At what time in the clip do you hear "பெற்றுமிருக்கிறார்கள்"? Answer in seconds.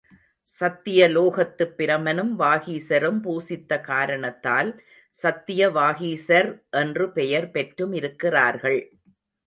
7.51-8.81